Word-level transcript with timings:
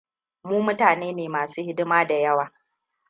Mu 0.47 0.57
mutane 0.65 1.07
ne 1.13 1.25
masu 1.33 1.59
hidima 1.65 2.05
da 2.07 2.15
yawa. 2.23 2.49